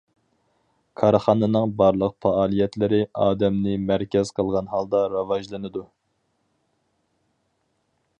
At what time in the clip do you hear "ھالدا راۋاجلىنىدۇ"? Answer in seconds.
4.73-5.85